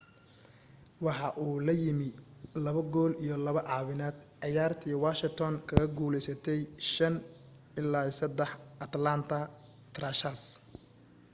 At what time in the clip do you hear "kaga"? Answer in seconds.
5.67-5.87